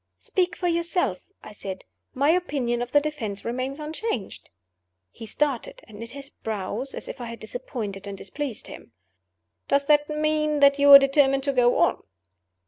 [0.17, 1.83] "Speak for yourself," I said.
[2.15, 4.49] "My opinion of the Defense remains unchanged."
[5.11, 8.93] He started, and knit his brows as if I had disappointed and displeased him.
[9.67, 12.01] "Does that mean that you are determined to go on?"